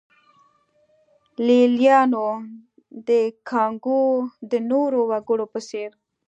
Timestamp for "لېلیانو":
1.45-2.27